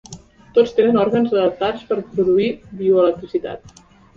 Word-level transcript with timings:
Tots 0.53 0.71
tenen 0.77 1.01
òrgans 1.01 1.35
adaptats 1.35 1.85
per 1.91 1.99
produir 2.15 2.49
bioelectricitat. 2.81 3.79